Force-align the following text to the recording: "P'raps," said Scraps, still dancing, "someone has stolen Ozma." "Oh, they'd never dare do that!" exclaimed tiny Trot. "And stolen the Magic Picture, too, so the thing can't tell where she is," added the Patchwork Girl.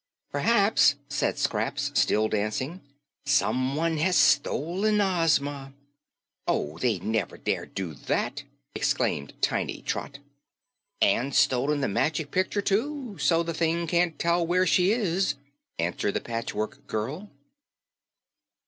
"P'raps," 0.33 0.95
said 1.09 1.37
Scraps, 1.37 1.91
still 1.93 2.27
dancing, 2.27 2.81
"someone 3.23 3.97
has 3.97 4.15
stolen 4.17 4.99
Ozma." 4.99 5.73
"Oh, 6.47 6.79
they'd 6.79 7.03
never 7.03 7.37
dare 7.37 7.67
do 7.67 7.93
that!" 7.93 8.41
exclaimed 8.73 9.33
tiny 9.41 9.83
Trot. 9.83 10.17
"And 11.03 11.35
stolen 11.35 11.81
the 11.81 11.87
Magic 11.87 12.31
Picture, 12.31 12.63
too, 12.63 13.19
so 13.19 13.43
the 13.43 13.53
thing 13.53 13.85
can't 13.85 14.17
tell 14.17 14.43
where 14.43 14.65
she 14.65 14.91
is," 14.91 15.35
added 15.77 16.15
the 16.15 16.19
Patchwork 16.19 16.87
Girl. 16.87 17.29